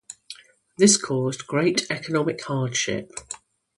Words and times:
This 0.79 0.97
caused 0.97 1.45
great 1.45 1.85
economic 1.91 2.41
hardship. 2.45 3.11